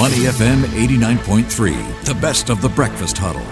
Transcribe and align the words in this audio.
Money 0.00 0.20
FM 0.20 0.62
89.3, 0.62 2.04
the 2.06 2.14
best 2.14 2.48
of 2.48 2.62
the 2.62 2.70
breakfast 2.70 3.18
huddle. 3.18 3.42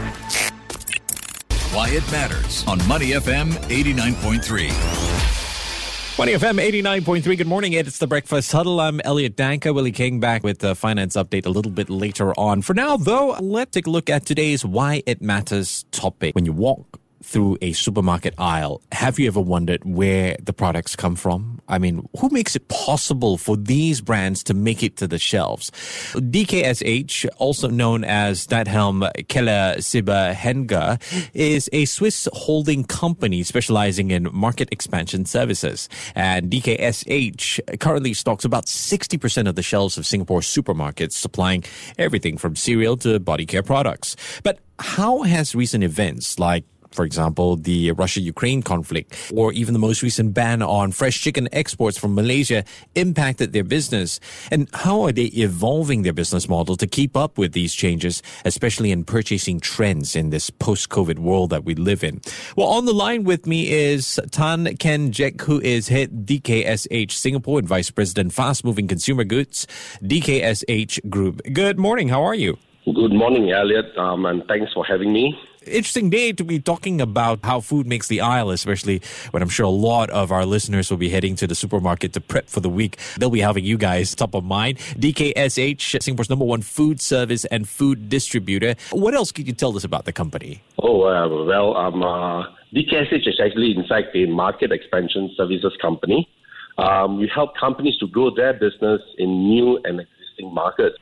Why 1.76 1.90
it 1.90 2.10
matters 2.10 2.66
on 2.66 2.78
Money 2.88 3.10
FM 3.10 3.50
89.3. 3.68 6.18
Money 6.18 6.32
FM 6.32 6.58
89.3. 6.58 7.36
Good 7.36 7.46
morning. 7.46 7.74
It's 7.74 7.98
the 7.98 8.06
Breakfast 8.06 8.50
Huddle. 8.50 8.80
I'm 8.80 8.98
Elliot 9.02 9.36
Danker. 9.36 9.74
Willie 9.74 9.92
King 9.92 10.20
back 10.20 10.42
with 10.42 10.60
the 10.60 10.74
finance 10.74 11.16
update 11.16 11.44
a 11.44 11.50
little 11.50 11.70
bit 11.70 11.90
later 11.90 12.32
on. 12.40 12.62
For 12.62 12.72
now, 12.72 12.96
though, 12.96 13.36
let's 13.40 13.72
take 13.72 13.86
a 13.86 13.90
look 13.90 14.08
at 14.08 14.24
today's 14.24 14.64
Why 14.64 15.02
It 15.04 15.20
Matters 15.20 15.84
topic. 15.90 16.34
When 16.34 16.46
you 16.46 16.54
walk 16.54 16.98
through 17.28 17.58
a 17.60 17.72
supermarket 17.72 18.32
aisle, 18.38 18.80
have 18.90 19.18
you 19.18 19.26
ever 19.26 19.40
wondered 19.40 19.84
where 19.84 20.34
the 20.42 20.52
products 20.54 20.96
come 20.96 21.14
from? 21.14 21.60
I 21.68 21.78
mean, 21.78 22.08
who 22.18 22.30
makes 22.30 22.56
it 22.56 22.66
possible 22.68 23.36
for 23.36 23.54
these 23.54 24.00
brands 24.00 24.42
to 24.44 24.54
make 24.54 24.82
it 24.82 24.96
to 24.96 25.06
the 25.06 25.18
shelves? 25.18 25.70
DKSH, 26.14 27.28
also 27.36 27.68
known 27.68 28.02
as 28.02 28.46
Diethelm 28.46 29.04
Keller 29.28 29.74
Siber 29.76 30.34
Hegner, 30.34 30.98
is 31.34 31.68
a 31.74 31.84
Swiss 31.84 32.26
holding 32.32 32.84
company 32.84 33.42
specializing 33.42 34.10
in 34.10 34.28
market 34.32 34.70
expansion 34.72 35.26
services. 35.26 35.90
And 36.14 36.50
DKSH 36.50 37.78
currently 37.78 38.14
stocks 38.14 38.46
about 38.46 38.64
60% 38.66 39.46
of 39.46 39.54
the 39.54 39.62
shelves 39.62 39.98
of 39.98 40.06
Singapore 40.06 40.40
supermarkets, 40.40 41.12
supplying 41.12 41.62
everything 41.98 42.38
from 42.38 42.56
cereal 42.56 42.96
to 42.98 43.20
body 43.20 43.44
care 43.44 43.62
products. 43.62 44.16
But 44.42 44.60
how 44.78 45.22
has 45.22 45.54
recent 45.54 45.84
events 45.84 46.38
like 46.38 46.64
for 46.90 47.04
example, 47.04 47.56
the 47.56 47.92
Russia 47.92 48.20
Ukraine 48.20 48.62
conflict, 48.62 49.32
or 49.34 49.52
even 49.52 49.72
the 49.72 49.78
most 49.78 50.02
recent 50.02 50.34
ban 50.34 50.62
on 50.62 50.92
fresh 50.92 51.20
chicken 51.20 51.48
exports 51.52 51.98
from 51.98 52.14
Malaysia 52.14 52.64
impacted 52.94 53.52
their 53.52 53.64
business? 53.64 54.20
And 54.50 54.68
how 54.72 55.02
are 55.02 55.12
they 55.12 55.26
evolving 55.26 56.02
their 56.02 56.12
business 56.12 56.48
model 56.48 56.76
to 56.76 56.86
keep 56.86 57.16
up 57.16 57.38
with 57.38 57.52
these 57.52 57.74
changes, 57.74 58.22
especially 58.44 58.90
in 58.90 59.04
purchasing 59.04 59.60
trends 59.60 60.16
in 60.16 60.30
this 60.30 60.50
post 60.50 60.88
COVID 60.88 61.18
world 61.18 61.50
that 61.50 61.64
we 61.64 61.74
live 61.74 62.02
in? 62.02 62.20
Well, 62.56 62.68
on 62.68 62.84
the 62.84 62.94
line 62.94 63.24
with 63.24 63.46
me 63.46 63.70
is 63.70 64.20
Tan 64.30 64.76
Ken 64.76 65.12
Jek, 65.12 65.40
who 65.42 65.60
is 65.60 65.88
head 65.88 66.26
DKSH 66.26 67.12
Singapore 67.12 67.58
and 67.58 67.68
Vice 67.68 67.90
President 67.90 68.32
Fast 68.32 68.64
Moving 68.64 68.88
Consumer 68.88 69.24
Goods, 69.24 69.66
DKSH 70.02 71.08
Group. 71.10 71.42
Good 71.52 71.78
morning. 71.78 72.08
How 72.08 72.22
are 72.22 72.34
you? 72.34 72.58
Good 72.84 73.12
morning, 73.12 73.50
Elliot, 73.50 73.96
um, 73.98 74.24
and 74.24 74.42
thanks 74.46 74.72
for 74.72 74.82
having 74.82 75.12
me 75.12 75.38
interesting 75.68 76.10
day 76.10 76.32
to 76.32 76.44
be 76.44 76.60
talking 76.60 77.00
about 77.00 77.40
how 77.44 77.60
food 77.60 77.86
makes 77.86 78.08
the 78.08 78.20
aisle, 78.20 78.50
especially 78.50 79.00
when 79.30 79.42
I'm 79.42 79.48
sure 79.48 79.66
a 79.66 79.70
lot 79.70 80.10
of 80.10 80.32
our 80.32 80.44
listeners 80.44 80.90
will 80.90 80.98
be 80.98 81.08
heading 81.08 81.36
to 81.36 81.46
the 81.46 81.54
supermarket 81.54 82.12
to 82.14 82.20
prep 82.20 82.48
for 82.48 82.60
the 82.60 82.68
week. 82.68 82.98
They'll 83.18 83.30
be 83.30 83.40
having 83.40 83.64
you 83.64 83.78
guys 83.78 84.14
top 84.14 84.34
of 84.34 84.44
mind. 84.44 84.78
DKSH, 84.78 86.02
Singapore's 86.02 86.30
number 86.30 86.44
one 86.44 86.62
food 86.62 87.00
service 87.00 87.44
and 87.46 87.68
food 87.68 88.08
distributor. 88.08 88.74
What 88.90 89.14
else 89.14 89.32
could 89.32 89.46
you 89.46 89.52
tell 89.54 89.76
us 89.76 89.84
about 89.84 90.04
the 90.04 90.12
company? 90.12 90.62
Oh, 90.82 91.02
uh, 91.02 91.44
well, 91.44 91.76
um, 91.76 92.02
uh, 92.02 92.44
DKSH 92.74 93.26
is 93.26 93.40
actually, 93.44 93.76
in 93.76 93.86
fact, 93.86 94.14
a 94.14 94.26
market 94.26 94.72
expansion 94.72 95.32
services 95.36 95.76
company. 95.80 96.28
Um, 96.76 97.18
we 97.18 97.30
help 97.34 97.56
companies 97.56 97.96
to 97.98 98.06
grow 98.06 98.34
their 98.34 98.52
business 98.52 99.00
in 99.18 99.44
new 99.44 99.80
and 99.84 100.00
existing 100.00 100.54
markets. 100.54 100.98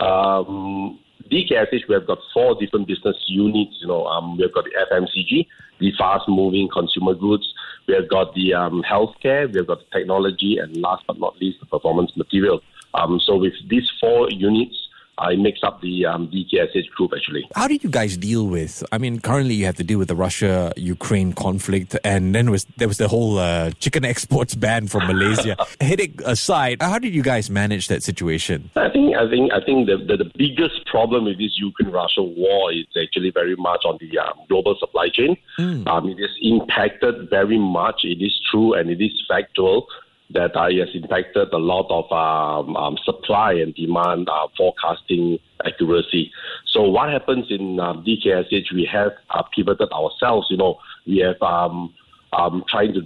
Um, 0.00 0.98
DKSH, 1.30 1.88
we 1.88 1.94
have 1.94 2.06
got 2.06 2.18
four 2.32 2.54
different 2.60 2.86
business 2.86 3.16
units. 3.26 3.76
You 3.80 3.88
know, 3.88 4.06
um, 4.06 4.36
we 4.36 4.42
have 4.42 4.52
got 4.52 4.64
the 4.64 4.72
FMCG, 4.90 5.46
the 5.78 5.92
fast-moving 5.98 6.68
consumer 6.72 7.14
goods. 7.14 7.52
We 7.86 7.94
have 7.94 8.08
got 8.08 8.34
the 8.34 8.54
um, 8.54 8.82
healthcare. 8.82 9.50
We 9.52 9.58
have 9.58 9.66
got 9.66 9.78
the 9.80 9.98
technology, 9.98 10.58
and 10.58 10.76
last 10.76 11.04
but 11.06 11.18
not 11.18 11.40
least, 11.40 11.60
the 11.60 11.66
performance 11.66 12.16
material. 12.16 12.60
Um, 12.94 13.20
so 13.20 13.36
with 13.36 13.54
these 13.68 13.90
four 14.00 14.30
units, 14.30 14.83
it 15.22 15.38
makes 15.38 15.60
up 15.62 15.80
the 15.80 16.06
um, 16.06 16.28
DKSH 16.28 16.90
group 16.90 17.12
actually. 17.14 17.48
How 17.54 17.68
did 17.68 17.84
you 17.84 17.90
guys 17.90 18.16
deal 18.16 18.46
with? 18.46 18.82
I 18.92 18.98
mean, 18.98 19.20
currently 19.20 19.54
you 19.54 19.64
have 19.66 19.76
to 19.76 19.84
deal 19.84 19.98
with 19.98 20.08
the 20.08 20.16
Russia-Ukraine 20.16 21.32
conflict, 21.32 21.96
and 22.04 22.34
then 22.34 22.50
was 22.50 22.64
there 22.76 22.88
was 22.88 22.98
the 22.98 23.08
whole 23.08 23.38
uh, 23.38 23.70
chicken 23.78 24.04
exports 24.04 24.54
ban 24.54 24.88
from 24.88 25.06
Malaysia. 25.06 25.56
Headache 25.80 26.20
aside, 26.24 26.82
how 26.82 26.98
did 26.98 27.14
you 27.14 27.22
guys 27.22 27.50
manage 27.50 27.88
that 27.88 28.02
situation? 28.02 28.70
I 28.76 28.90
think 28.90 29.16
I 29.16 29.28
think 29.28 29.52
I 29.52 29.64
think 29.64 29.86
the 29.86 29.98
the, 29.98 30.16
the 30.24 30.30
biggest 30.36 30.86
problem 30.86 31.24
with 31.24 31.38
this 31.38 31.58
Ukraine-Russia 31.58 32.22
war 32.22 32.72
is 32.72 32.86
actually 33.00 33.30
very 33.30 33.56
much 33.56 33.84
on 33.84 33.98
the 34.00 34.18
um, 34.18 34.34
global 34.48 34.76
supply 34.78 35.08
chain. 35.08 35.36
Mm. 35.58 35.86
Um, 35.86 36.08
it 36.08 36.18
is 36.18 36.30
impacted 36.42 37.30
very 37.30 37.58
much. 37.58 38.00
It 38.04 38.22
is 38.22 38.34
true 38.50 38.74
and 38.74 38.90
it 38.90 39.00
is 39.00 39.12
factual 39.28 39.86
that 40.30 40.56
uh, 40.56 40.68
has 40.70 40.88
impacted 40.94 41.52
a 41.52 41.58
lot 41.58 41.86
of 41.90 42.10
um, 42.10 42.76
um, 42.76 42.96
supply 43.04 43.52
and 43.52 43.74
demand 43.74 44.28
uh, 44.28 44.48
forecasting 44.56 45.38
accuracy. 45.64 46.32
So 46.66 46.82
what 46.82 47.10
happens 47.10 47.46
in 47.50 47.78
um, 47.78 48.04
DKSH, 48.04 48.72
we 48.72 48.88
have 48.90 49.12
uh, 49.30 49.42
pivoted 49.54 49.92
ourselves. 49.92 50.48
You 50.50 50.56
know, 50.56 50.78
we 51.06 51.18
have 51.18 51.40
um, 51.42 51.94
um, 52.32 52.64
trying 52.68 52.94
to 52.94 53.02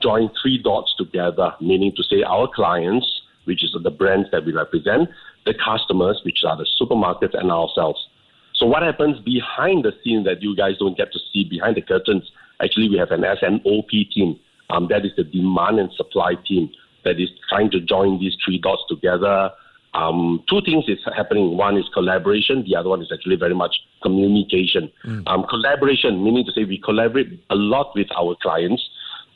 join 0.00 0.30
three 0.40 0.60
dots 0.62 0.94
together, 0.96 1.54
meaning 1.60 1.92
to 1.96 2.02
say 2.02 2.22
our 2.22 2.48
clients, 2.52 3.06
which 3.44 3.64
is 3.64 3.76
the 3.82 3.90
brands 3.90 4.30
that 4.30 4.44
we 4.44 4.52
represent, 4.52 5.08
the 5.44 5.54
customers, 5.54 6.20
which 6.24 6.44
are 6.46 6.56
the 6.56 6.66
supermarkets, 6.80 7.38
and 7.38 7.50
ourselves. 7.50 8.06
So 8.54 8.66
what 8.66 8.82
happens 8.82 9.18
behind 9.20 9.84
the 9.84 9.92
scenes 10.04 10.24
that 10.26 10.42
you 10.42 10.54
guys 10.54 10.78
don't 10.78 10.96
get 10.96 11.12
to 11.12 11.18
see 11.32 11.44
behind 11.44 11.76
the 11.76 11.82
curtains? 11.82 12.30
Actually, 12.62 12.88
we 12.88 12.96
have 12.98 13.10
an 13.10 13.24
S&OP 13.24 13.90
team 13.90 14.38
um, 14.72 14.88
that 14.88 15.04
is 15.04 15.12
the 15.16 15.24
demand 15.24 15.78
and 15.78 15.92
supply 15.92 16.34
team 16.46 16.70
that 17.04 17.20
is 17.20 17.28
trying 17.48 17.70
to 17.70 17.80
join 17.80 18.18
these 18.18 18.36
three 18.44 18.58
dots 18.58 18.82
together. 18.88 19.50
Um, 19.94 20.42
two 20.48 20.62
things 20.62 20.84
is 20.88 20.98
happening. 21.14 21.56
One 21.56 21.76
is 21.76 21.84
collaboration. 21.92 22.64
The 22.66 22.76
other 22.76 22.88
one 22.88 23.02
is 23.02 23.12
actually 23.12 23.36
very 23.36 23.54
much 23.54 23.76
communication. 24.02 24.90
Mm. 25.04 25.22
Um, 25.26 25.44
collaboration, 25.48 26.24
meaning 26.24 26.46
to 26.46 26.52
say 26.52 26.64
we 26.64 26.78
collaborate 26.78 27.44
a 27.50 27.54
lot 27.54 27.92
with 27.94 28.08
our 28.16 28.34
clients, 28.40 28.82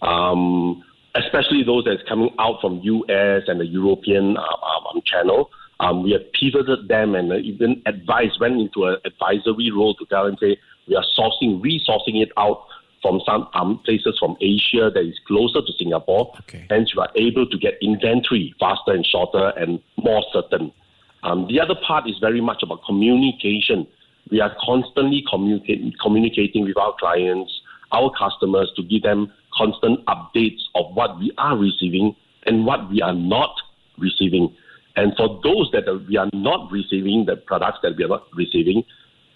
um, 0.00 0.82
especially 1.14 1.62
those 1.62 1.84
that's 1.84 2.02
coming 2.08 2.30
out 2.38 2.60
from 2.62 2.80
US 2.82 3.42
and 3.48 3.60
the 3.60 3.66
European 3.66 4.38
uh, 4.38 4.40
um, 4.40 5.02
channel. 5.04 5.50
Um, 5.78 6.02
we 6.02 6.12
have 6.12 6.32
pivoted 6.32 6.88
them 6.88 7.14
and 7.14 7.30
even 7.44 7.82
advised, 7.84 8.40
went 8.40 8.58
into 8.58 8.86
an 8.86 8.96
advisory 9.04 9.70
role 9.70 9.94
to 9.96 10.06
tell 10.06 10.24
them, 10.24 10.38
say, 10.40 10.56
we 10.88 10.96
are 10.96 11.04
sourcing, 11.18 11.60
resourcing 11.60 12.22
it 12.22 12.30
out 12.38 12.64
from 13.02 13.20
some 13.26 13.48
um, 13.54 13.80
places 13.84 14.16
from 14.18 14.36
Asia 14.40 14.90
that 14.92 15.04
is 15.04 15.18
closer 15.26 15.60
to 15.60 15.72
Singapore. 15.78 16.32
Okay. 16.40 16.66
Hence, 16.70 16.92
you 16.94 17.00
are 17.00 17.10
able 17.14 17.46
to 17.46 17.58
get 17.58 17.74
inventory 17.80 18.54
faster 18.58 18.92
and 18.92 19.06
shorter 19.06 19.52
and 19.56 19.80
more 19.96 20.24
certain. 20.32 20.72
Um, 21.22 21.46
the 21.48 21.60
other 21.60 21.74
part 21.86 22.08
is 22.08 22.18
very 22.20 22.40
much 22.40 22.62
about 22.62 22.84
communication. 22.84 23.86
We 24.30 24.40
are 24.40 24.54
constantly 24.64 25.24
communicating, 25.30 25.92
communicating 26.02 26.64
with 26.64 26.76
our 26.76 26.94
clients, 26.98 27.52
our 27.92 28.10
customers, 28.18 28.70
to 28.76 28.82
give 28.82 29.02
them 29.02 29.32
constant 29.54 30.04
updates 30.06 30.60
of 30.74 30.94
what 30.94 31.18
we 31.18 31.32
are 31.38 31.56
receiving 31.56 32.14
and 32.44 32.66
what 32.66 32.90
we 32.90 33.02
are 33.02 33.14
not 33.14 33.54
receiving. 33.98 34.54
And 34.96 35.12
for 35.16 35.40
those 35.42 35.70
that 35.72 35.84
we 36.08 36.16
are 36.16 36.28
not 36.32 36.70
receiving, 36.70 37.26
the 37.26 37.36
products 37.36 37.78
that 37.82 37.96
we 37.96 38.04
are 38.04 38.08
not 38.08 38.26
receiving, 38.34 38.82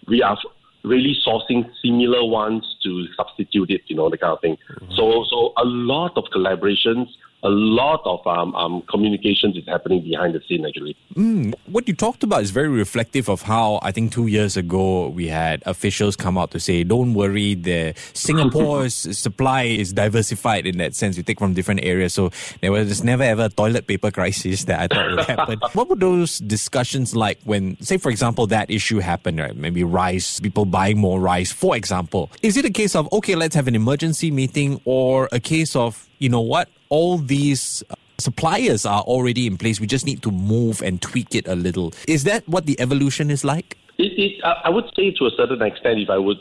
we 0.06 0.22
are 0.22 0.36
really 0.82 1.16
sourcing 1.26 1.70
similar 1.82 2.24
ones 2.24 2.76
to 2.82 3.06
substitute 3.16 3.70
it, 3.70 3.82
you 3.86 3.96
know, 3.96 4.08
the 4.08 4.18
kind 4.18 4.32
of 4.32 4.40
thing. 4.40 4.56
Mm-hmm. 4.72 4.94
So, 4.94 5.24
so 5.28 5.52
a 5.58 5.64
lot 5.64 6.12
of 6.16 6.24
collaborations, 6.34 7.08
a 7.42 7.48
lot 7.48 8.02
of 8.04 8.26
um, 8.26 8.54
um, 8.54 8.82
communications 8.82 9.56
is 9.56 9.64
happening 9.66 10.02
behind 10.02 10.34
the 10.34 10.42
scene 10.46 10.64
actually. 10.66 10.96
Mm, 11.14 11.54
what 11.66 11.88
you 11.88 11.94
talked 11.94 12.22
about 12.22 12.42
is 12.42 12.50
very 12.50 12.68
reflective 12.68 13.28
of 13.28 13.42
how 13.42 13.80
I 13.82 13.92
think 13.92 14.12
two 14.12 14.26
years 14.26 14.56
ago 14.56 15.08
we 15.08 15.28
had 15.28 15.62
officials 15.66 16.16
come 16.16 16.36
out 16.36 16.50
to 16.52 16.60
say, 16.60 16.84
"Don't 16.84 17.14
worry, 17.14 17.54
the 17.54 17.94
Singapore's 18.12 18.94
supply 19.18 19.62
is 19.62 19.92
diversified 19.92 20.66
in 20.66 20.78
that 20.78 20.94
sense. 20.94 21.16
We 21.16 21.22
take 21.22 21.38
from 21.38 21.54
different 21.54 21.82
areas, 21.82 22.14
so 22.14 22.30
there 22.60 22.72
was 22.72 23.02
never 23.02 23.22
ever 23.22 23.44
a 23.44 23.48
toilet 23.48 23.86
paper 23.86 24.10
crisis 24.10 24.64
that 24.64 24.80
I 24.80 24.94
thought 24.94 25.10
would 25.10 25.24
happen." 25.24 25.60
what 25.72 25.88
were 25.88 25.96
those 25.96 26.38
discussions 26.38 27.16
like 27.16 27.38
when, 27.44 27.80
say, 27.80 27.96
for 27.96 28.10
example, 28.10 28.46
that 28.48 28.70
issue 28.70 28.98
happened? 28.98 29.38
Right, 29.40 29.56
maybe 29.56 29.84
rice, 29.84 30.40
people 30.40 30.66
buying 30.66 30.98
more 30.98 31.20
rice, 31.20 31.52
for 31.52 31.76
example. 31.76 32.30
Is 32.42 32.56
it 32.56 32.64
a 32.64 32.70
case 32.70 32.94
of 32.94 33.10
okay, 33.12 33.34
let's 33.34 33.54
have 33.54 33.68
an 33.68 33.74
emergency 33.74 34.30
meeting, 34.30 34.80
or 34.84 35.28
a 35.32 35.40
case 35.40 35.74
of 35.74 36.06
you 36.18 36.28
know 36.28 36.42
what? 36.42 36.68
All 36.90 37.18
these 37.18 37.82
uh, 37.88 37.94
suppliers 38.18 38.84
are 38.84 39.02
already 39.02 39.46
in 39.46 39.56
place. 39.56 39.80
We 39.80 39.86
just 39.86 40.04
need 40.04 40.22
to 40.22 40.30
move 40.30 40.82
and 40.82 41.00
tweak 41.00 41.34
it 41.34 41.48
a 41.48 41.54
little. 41.54 41.94
Is 42.06 42.24
that 42.24 42.46
what 42.46 42.66
the 42.66 42.78
evolution 42.80 43.30
is 43.30 43.44
like? 43.44 43.78
It, 43.98 44.12
it, 44.18 44.44
I 44.44 44.68
would 44.68 44.90
say 44.94 45.10
to 45.12 45.26
a 45.26 45.30
certain 45.30 45.62
extent, 45.62 46.00
if 46.00 46.10
I 46.10 46.18
would 46.18 46.38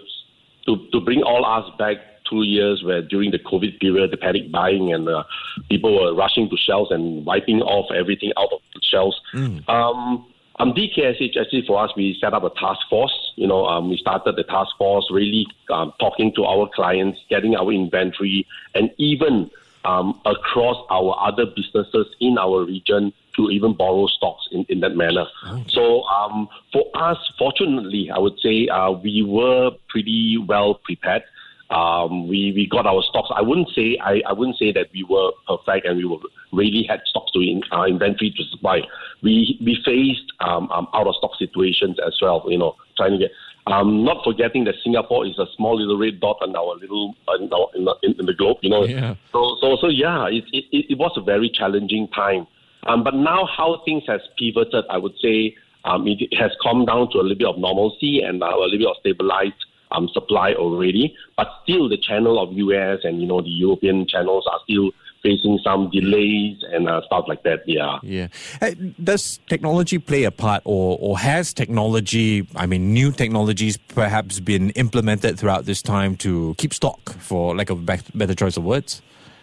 to, 0.65 0.87
to 0.91 1.01
bring 1.01 1.23
all 1.23 1.45
us 1.45 1.69
back 1.77 1.97
two 2.29 2.43
years 2.43 2.83
where 2.83 3.01
during 3.01 3.31
the 3.31 3.39
COVID 3.39 3.79
period, 3.79 4.11
the 4.11 4.17
panic 4.17 4.51
buying 4.51 4.93
and 4.93 5.09
uh, 5.09 5.23
people 5.69 5.99
were 5.99 6.13
rushing 6.13 6.49
to 6.49 6.57
shelves 6.57 6.91
and 6.91 7.25
wiping 7.25 7.61
off 7.61 7.91
everything 7.91 8.31
out 8.37 8.51
of 8.51 8.59
the 8.73 8.81
shelves. 8.83 9.19
Mm. 9.33 9.67
Um, 9.67 10.25
um, 10.59 10.73
DKSH, 10.73 11.37
actually, 11.37 11.63
for 11.65 11.81
us, 11.81 11.91
we 11.95 12.17
set 12.19 12.33
up 12.33 12.43
a 12.43 12.49
task 12.59 12.81
force. 12.89 13.33
You 13.35 13.47
know, 13.47 13.65
um, 13.65 13.89
we 13.89 13.97
started 13.97 14.35
the 14.35 14.43
task 14.43 14.71
force 14.77 15.07
really 15.09 15.47
um, 15.69 15.93
talking 15.99 16.33
to 16.35 16.43
our 16.45 16.69
clients, 16.75 17.19
getting 17.29 17.55
our 17.55 17.71
inventory, 17.71 18.45
and 18.75 18.91
even 18.97 19.49
um, 19.85 20.19
across 20.25 20.77
our 20.89 21.15
other 21.19 21.45
businesses 21.45 22.07
in 22.19 22.37
our 22.37 22.65
region 22.65 23.13
to 23.35 23.49
even 23.49 23.73
borrow 23.73 24.07
stocks 24.07 24.47
in, 24.51 24.65
in 24.69 24.81
that 24.81 24.95
manner. 24.95 25.25
Okay. 25.47 25.65
So 25.69 26.03
um, 26.03 26.49
for 26.73 26.85
us, 26.95 27.17
fortunately, 27.37 28.09
I 28.13 28.19
would 28.19 28.39
say 28.39 28.67
uh, 28.67 28.91
we 28.91 29.23
were 29.23 29.71
pretty 29.87 30.37
well 30.37 30.75
prepared. 30.75 31.23
Um, 31.69 32.27
we 32.27 32.51
we 32.55 32.67
got 32.67 32.87
our 32.87 33.03
stocks. 33.03 33.29
I 33.33 33.41
wouldn't 33.41 33.69
say 33.75 33.97
I, 34.01 34.21
I 34.27 34.33
wouldn't 34.33 34.57
say 34.57 34.71
that 34.71 34.87
we 34.91 35.03
were 35.03 35.31
perfect 35.47 35.85
and 35.85 35.97
we 35.97 36.05
were 36.05 36.17
really 36.51 36.83
had 36.83 37.01
stocks 37.05 37.31
to 37.33 37.39
in, 37.39 37.61
uh, 37.71 37.83
inventory 37.83 38.31
to 38.35 38.43
supply. 38.45 38.81
We 39.21 39.59
we 39.63 39.77
faced 39.85 40.33
um, 40.39 40.71
um, 40.71 40.87
out 40.95 41.05
of 41.05 41.15
stock 41.15 41.35
situations 41.37 41.97
as 42.05 42.17
well. 42.21 42.43
You 42.47 42.57
know, 42.57 42.75
trying 42.97 43.11
to 43.11 43.17
get. 43.19 43.31
Um, 43.69 44.03
not 44.03 44.23
forgetting 44.23 44.63
that 44.63 44.75
Singapore 44.83 45.27
is 45.27 45.37
a 45.37 45.45
small 45.55 45.79
little 45.79 45.97
red 45.97 46.19
dot 46.19 46.37
on 46.41 46.55
our 46.55 46.75
little 46.75 47.15
in, 47.39 47.53
our, 47.53 47.67
in, 47.75 47.85
the, 47.85 47.95
in 48.19 48.25
the 48.25 48.33
globe. 48.33 48.57
You 48.61 48.69
know, 48.71 48.85
yeah. 48.85 49.13
so 49.31 49.57
so 49.61 49.77
so 49.79 49.87
yeah, 49.87 50.25
it, 50.27 50.43
it 50.51 50.85
it 50.89 50.97
was 50.97 51.11
a 51.17 51.21
very 51.21 51.49
challenging 51.49 52.07
time. 52.07 52.47
Um, 52.87 53.03
but 53.03 53.13
now 53.13 53.45
how 53.45 53.81
things 53.85 54.03
has 54.07 54.21
pivoted, 54.37 54.85
I 54.89 54.97
would 54.97 55.13
say 55.21 55.55
um, 55.85 56.07
it 56.07 56.33
has 56.37 56.51
come 56.63 56.85
down 56.85 57.11
to 57.11 57.19
a 57.19 57.21
little 57.21 57.37
bit 57.37 57.47
of 57.47 57.57
normalcy 57.57 58.21
and 58.21 58.41
uh, 58.41 58.47
a 58.47 58.57
little 58.57 58.79
bit 58.79 58.87
of 58.87 58.95
stabilized 59.01 59.65
um, 59.91 60.09
supply 60.13 60.53
already. 60.53 61.15
But 61.37 61.47
still, 61.63 61.89
the 61.89 61.97
channel 61.97 62.41
of 62.41 62.53
US 62.53 62.99
and 63.03 63.21
you 63.21 63.27
know 63.27 63.41
the 63.41 63.49
European 63.49 64.07
channels 64.07 64.45
are 64.51 64.59
still 64.63 64.91
facing 65.21 65.59
some 65.63 65.89
delays 65.89 66.57
and 66.71 66.87
uh, 66.87 67.01
stuff 67.05 67.25
like 67.27 67.43
that. 67.43 67.67
Yeah. 67.67 67.99
Yeah. 68.03 68.27
Uh, 68.61 68.71
does 69.03 69.39
technology 69.47 69.97
play 69.97 70.23
a 70.23 70.31
part, 70.31 70.61
or 70.65 70.97
or 71.01 71.19
has 71.19 71.53
technology? 71.53 72.47
I 72.55 72.65
mean, 72.65 72.93
new 72.93 73.11
technologies 73.11 73.77
perhaps 73.77 74.39
been 74.39 74.71
implemented 74.71 75.39
throughout 75.39 75.65
this 75.65 75.81
time 75.81 76.15
to 76.17 76.55
keep 76.57 76.73
stock, 76.73 77.13
for 77.19 77.55
lack 77.55 77.69
of 77.69 77.87
a 77.87 77.99
better 78.15 78.35
choice 78.35 78.57
of 78.57 78.63
words. 78.63 79.01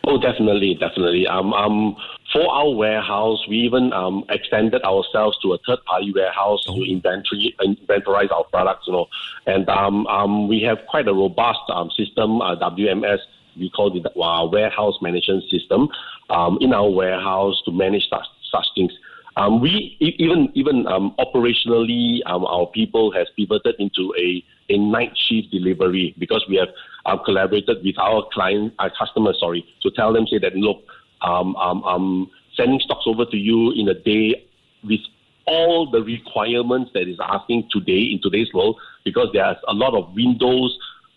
Oh, 0.09 0.19
definitely, 0.21 0.75
definitely. 0.75 1.27
Um, 1.27 1.53
um, 1.53 1.97
for 2.33 2.49
our 2.49 2.71
warehouse, 2.71 3.45
we 3.49 3.57
even 3.59 3.93
um, 3.93 4.25
extended 4.29 4.83
ourselves 4.85 5.37
to 5.43 5.53
a 5.55 5.59
third-party 5.67 6.13
warehouse 6.15 6.65
oh. 6.69 6.77
to 6.77 6.91
inventory 6.91 7.57
inventorize 7.61 8.31
our 8.31 8.45
products. 8.45 8.87
You 8.87 8.93
know, 8.93 9.07
and 9.47 9.69
um, 9.69 10.07
um, 10.07 10.47
we 10.47 10.63
have 10.63 10.79
quite 10.87 11.09
a 11.09 11.13
robust 11.13 11.61
um, 11.73 11.91
system, 11.91 12.41
uh, 12.41 12.55
WMS. 12.57 13.19
We 13.59 13.71
call 13.71 13.97
it 13.97 14.07
uh, 14.07 14.47
warehouse 14.51 14.95
management 15.01 15.45
system 15.51 15.89
um, 16.31 16.59
in 16.61 16.73
our 16.73 16.89
warehouse 16.89 17.61
to 17.65 17.73
manage 17.73 18.09
such, 18.09 18.27
such 18.51 18.67
things. 18.75 18.93
Um, 19.37 19.61
we 19.61 19.97
even 20.01 20.51
even 20.55 20.87
um, 20.87 21.15
operationally, 21.19 22.21
um, 22.25 22.47
our 22.47 22.67
people 22.67 23.13
has 23.13 23.27
pivoted 23.37 23.75
into 23.79 24.15
a, 24.19 24.43
a 24.71 24.79
night 24.79 25.13
shift 25.15 25.51
delivery 25.51 26.15
because 26.19 26.43
we 26.49 26.57
have 26.57 26.69
uh, 27.05 27.23
collaborated 27.23 27.85
with 27.85 27.99
our 27.99 28.25
client, 28.33 28.73
our 28.79 28.91
customers, 28.99 29.37
sorry, 29.39 29.67
to 29.83 29.91
tell 29.91 30.15
them 30.15 30.27
say 30.27 30.39
that 30.39 30.55
look, 30.55 30.83
um, 31.21 31.55
um, 31.57 31.85
um, 31.85 32.31
sending 32.57 32.81
stocks 32.81 33.05
over 33.07 33.27
to 33.27 33.37
you 33.37 33.73
in 33.73 33.89
a 33.89 33.95
day 33.95 34.43
with 34.83 35.01
all 35.47 35.91
the 35.91 36.03
requirements 36.03 36.91
that 36.95 37.07
is 37.09 37.19
asking 37.23 37.69
today 37.71 38.09
in 38.11 38.21
today's 38.23 38.53
world 38.53 38.77
because 39.05 39.29
there's 39.33 39.57
a 39.69 39.75
lot 39.75 39.95
of 39.95 40.13
windows 40.15 40.77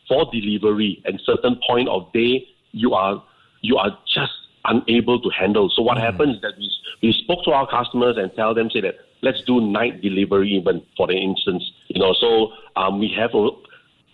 for 0.10 0.30
delivery 0.34 1.02
and 1.06 1.22
certain 1.24 1.58
point 1.66 1.88
of 1.88 2.12
day 2.12 2.46
you 2.72 2.94
are 2.94 3.24
you 3.62 3.78
are 3.78 3.98
just 4.14 4.34
unable 4.66 5.22
to 5.22 5.30
handle. 5.30 5.70
So 5.74 5.82
what 5.82 5.98
mm. 5.98 6.02
happens 6.02 6.36
is 6.36 6.42
that 6.42 6.54
we, 6.58 6.72
we 7.02 7.14
spoke 7.24 7.44
to 7.46 7.52
our 7.52 7.68
customers 7.68 8.18
and 8.18 8.34
tell 8.36 8.54
them, 8.54 8.70
say 8.70 8.82
that 8.82 8.96
let's 9.22 9.42
do 9.46 9.62
night 9.62 10.02
delivery 10.02 10.50
even 10.50 10.82
for 10.98 11.08
the 11.08 11.14
instance, 11.14 11.64
you 11.88 12.00
know. 12.00 12.14
So 12.14 12.54
um, 12.76 13.00
we 13.00 13.14
have 13.18 13.32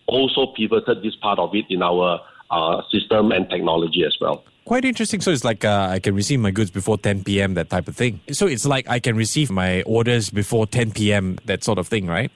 also 0.08 0.48
pivoted 0.56 1.04
this 1.04 1.16
part 1.16 1.40
of 1.40 1.54
it 1.54 1.66
in 1.70 1.82
our 1.82 2.20
uh, 2.52 2.82
system 2.92 3.32
and 3.32 3.50
technology 3.50 4.04
as 4.06 4.16
well. 4.20 4.44
Quite 4.66 4.86
interesting. 4.86 5.22
So 5.22 5.32
it's 5.32 5.44
like 5.44 5.64
uh, 5.64 5.90
I 5.92 6.00
can 6.00 6.16
receive 6.16 6.40
my 6.40 6.50
goods 6.50 6.72
before 6.72 6.98
10 6.98 7.24
p.m. 7.24 7.54
that 7.54 7.70
type 7.70 7.88
of 7.88 7.96
thing. 7.96 8.20
So 8.32 8.48
it's 8.48 8.66
like 8.66 8.90
I 8.90 9.00
can 9.00 9.16
receive 9.16 9.52
my 9.52 9.84
orders 9.84 10.32
before 10.32 10.66
10 10.66 10.92
p.m. 10.92 11.38
that 11.46 11.64
sort 11.64 11.78
of 11.78 11.88
thing, 11.88 12.08
right? 12.08 12.32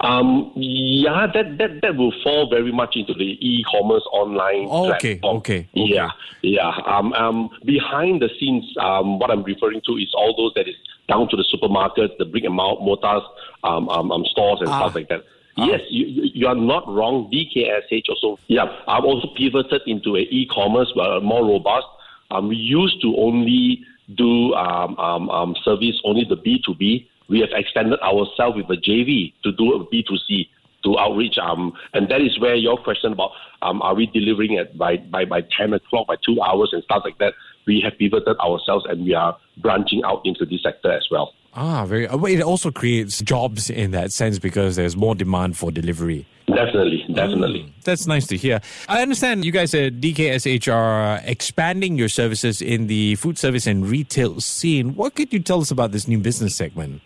Um, 0.00 0.52
yeah, 0.54 1.26
that, 1.34 1.58
that 1.58 1.80
that 1.82 1.96
will 1.96 2.12
fall 2.22 2.48
very 2.48 2.70
much 2.70 2.94
into 2.94 3.14
the 3.14 3.36
e-commerce 3.40 4.04
online. 4.12 4.68
Okay, 4.68 5.16
platform. 5.16 5.36
okay, 5.38 5.68
okay. 5.76 5.94
Yeah, 5.94 6.10
yeah. 6.42 6.70
Um, 6.86 7.12
um, 7.14 7.50
behind 7.64 8.22
the 8.22 8.28
scenes, 8.38 8.64
um, 8.80 9.18
what 9.18 9.30
I'm 9.30 9.42
referring 9.42 9.80
to 9.86 9.96
is 9.96 10.12
all 10.14 10.36
those 10.36 10.52
that 10.54 10.68
is 10.68 10.76
down 11.08 11.28
to 11.30 11.36
the 11.36 11.44
supermarket, 11.48 12.16
the 12.18 12.26
brick 12.26 12.44
and 12.44 12.54
mortar 12.54 13.20
um, 13.64 13.88
um, 13.88 14.12
um, 14.12 14.24
stores 14.26 14.60
and 14.60 14.68
ah. 14.68 14.78
stuff 14.78 14.94
like 14.94 15.08
that. 15.08 15.24
Ah. 15.56 15.66
Yes, 15.66 15.80
you, 15.90 16.30
you 16.32 16.46
are 16.46 16.54
not 16.54 16.86
wrong. 16.86 17.28
DKSH 17.32 18.08
also, 18.08 18.38
yeah, 18.46 18.66
I've 18.86 19.04
also 19.04 19.28
pivoted 19.36 19.82
into 19.86 20.14
a 20.14 20.20
e-commerce, 20.20 20.92
uh, 21.00 21.18
more 21.20 21.44
robust. 21.44 21.86
Um, 22.30 22.48
we 22.48 22.56
used 22.56 23.02
to 23.02 23.16
only 23.16 23.84
do 24.14 24.54
um, 24.54 24.96
um, 24.98 25.28
um, 25.28 25.56
service 25.64 26.00
only 26.04 26.24
the 26.24 26.36
B2B 26.36 27.07
we 27.28 27.40
have 27.40 27.50
extended 27.52 28.00
ourselves 28.00 28.56
with 28.56 28.70
a 28.70 28.80
JV 28.80 29.34
to 29.42 29.52
do 29.52 29.74
a 29.74 29.86
B2C 29.86 30.48
to 30.84 30.98
outreach. 30.98 31.38
Um, 31.38 31.72
and 31.92 32.08
that 32.08 32.20
is 32.20 32.38
where 32.38 32.54
your 32.54 32.76
question 32.76 33.12
about 33.12 33.32
um, 33.62 33.82
are 33.82 33.94
we 33.94 34.06
delivering 34.06 34.52
it 34.52 34.76
by, 34.78 34.96
by, 34.96 35.24
by 35.24 35.42
10 35.56 35.72
o'clock, 35.74 36.06
by 36.06 36.16
two 36.24 36.40
hours 36.40 36.70
and 36.72 36.82
stuff 36.84 37.02
like 37.04 37.18
that, 37.18 37.34
we 37.66 37.80
have 37.80 37.98
pivoted 37.98 38.38
ourselves 38.38 38.86
and 38.88 39.04
we 39.04 39.14
are 39.14 39.36
branching 39.58 40.02
out 40.04 40.22
into 40.24 40.44
this 40.46 40.62
sector 40.62 40.90
as 40.90 41.06
well. 41.10 41.34
Ah, 41.54 41.84
very. 41.86 42.06
Uh, 42.06 42.22
it 42.24 42.40
also 42.40 42.70
creates 42.70 43.20
jobs 43.20 43.68
in 43.68 43.90
that 43.90 44.12
sense 44.12 44.38
because 44.38 44.76
there's 44.76 44.96
more 44.96 45.14
demand 45.14 45.56
for 45.56 45.70
delivery. 45.70 46.26
Definitely, 46.46 47.04
definitely. 47.12 47.60
Mm, 47.60 47.72
that's 47.84 48.06
nice 48.06 48.26
to 48.28 48.36
hear. 48.36 48.60
I 48.88 49.02
understand 49.02 49.44
you 49.44 49.52
guys 49.52 49.74
at 49.74 49.94
DKSH 49.94 50.72
are 50.72 51.20
expanding 51.24 51.98
your 51.98 52.08
services 52.08 52.62
in 52.62 52.86
the 52.86 53.16
food 53.16 53.38
service 53.38 53.66
and 53.66 53.86
retail 53.86 54.40
scene. 54.40 54.94
What 54.94 55.14
could 55.14 55.32
you 55.32 55.40
tell 55.40 55.60
us 55.60 55.70
about 55.70 55.92
this 55.92 56.06
new 56.08 56.18
business 56.18 56.54
segment? 56.54 57.02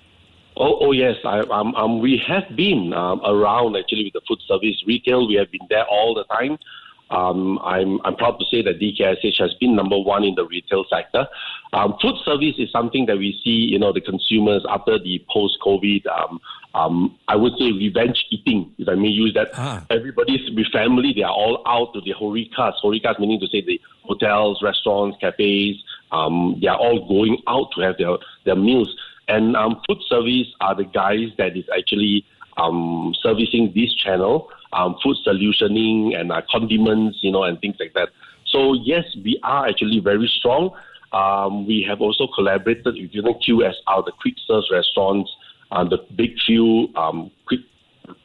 Oh, 0.56 0.78
oh 0.80 0.92
yes. 0.92 1.16
I, 1.24 1.40
um, 1.40 1.74
um, 1.74 2.00
we 2.00 2.22
have 2.26 2.44
been 2.56 2.92
um, 2.92 3.20
around 3.24 3.76
actually 3.76 4.04
with 4.04 4.14
the 4.14 4.20
food 4.26 4.40
service 4.46 4.82
retail. 4.86 5.26
We 5.26 5.34
have 5.34 5.50
been 5.50 5.66
there 5.68 5.86
all 5.86 6.14
the 6.14 6.24
time. 6.24 6.58
Um, 7.10 7.58
I'm, 7.58 8.00
I'm 8.04 8.16
proud 8.16 8.38
to 8.38 8.44
say 8.50 8.62
that 8.62 8.80
DKSH 8.80 9.38
has 9.38 9.52
been 9.60 9.76
number 9.76 9.98
one 9.98 10.24
in 10.24 10.34
the 10.34 10.46
retail 10.46 10.84
sector. 10.88 11.26
Um, 11.74 11.94
food 12.00 12.16
service 12.24 12.54
is 12.56 12.72
something 12.72 13.04
that 13.06 13.18
we 13.18 13.38
see, 13.44 13.50
you 13.50 13.78
know, 13.78 13.92
the 13.92 14.00
consumers 14.00 14.64
after 14.68 14.98
the 14.98 15.22
post-COVID, 15.30 16.06
um, 16.06 16.40
um, 16.74 17.18
I 17.28 17.36
would 17.36 17.52
say 17.58 17.70
revenge 17.70 18.24
eating, 18.30 18.72
if 18.78 18.88
I 18.88 18.94
may 18.94 19.08
use 19.08 19.34
that. 19.34 19.48
Ah. 19.54 19.84
Everybody's 19.90 20.50
with 20.56 20.68
family, 20.72 21.12
they 21.14 21.22
are 21.22 21.32
all 21.32 21.62
out 21.66 21.92
to 21.92 22.00
the 22.00 22.14
HoReCas. 22.14 22.74
HoReCas 22.82 23.18
meaning 23.20 23.40
to 23.40 23.46
say 23.48 23.60
the 23.60 23.78
hotels, 24.04 24.62
restaurants, 24.62 25.18
cafes, 25.20 25.76
um, 26.12 26.58
they 26.62 26.68
are 26.68 26.78
all 26.78 27.06
going 27.08 27.42
out 27.46 27.68
to 27.74 27.82
have 27.82 27.98
their, 27.98 28.16
their 28.46 28.56
meals. 28.56 28.88
And 29.28 29.56
um, 29.56 29.80
food 29.88 29.98
service 30.08 30.48
are 30.60 30.74
the 30.74 30.84
guys 30.84 31.28
that 31.38 31.56
is 31.56 31.64
actually 31.76 32.24
um, 32.56 33.14
servicing 33.22 33.72
this 33.74 33.94
channel, 33.94 34.50
um, 34.72 34.96
food 35.02 35.16
solutioning 35.26 36.18
and 36.18 36.32
uh, 36.32 36.42
condiments, 36.50 37.18
you 37.22 37.30
know, 37.30 37.44
and 37.44 37.60
things 37.60 37.76
like 37.78 37.94
that. 37.94 38.10
So 38.46 38.74
yes, 38.74 39.04
we 39.24 39.40
are 39.42 39.66
actually 39.66 40.00
very 40.00 40.30
strong. 40.38 40.70
Um, 41.12 41.66
we 41.66 41.84
have 41.88 42.00
also 42.00 42.26
collaborated 42.34 42.84
with 42.86 43.10
you 43.12 43.22
know, 43.22 43.34
QSR, 43.34 44.04
the 44.04 44.12
quick 44.20 44.34
serve 44.46 44.64
restaurants, 44.70 45.30
uh, 45.70 45.84
the 45.84 45.98
big 46.16 46.38
few 46.46 46.88
um, 46.96 47.30
quick 47.46 47.60